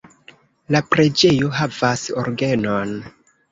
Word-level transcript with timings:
La 0.75 0.81
preĝejo 0.93 1.53
havas 1.59 2.07
orgenon. 2.25 2.99